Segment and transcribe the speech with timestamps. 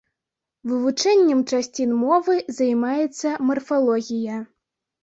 [0.69, 4.45] Вывучэннем часцін мовы займаецца марфалогія.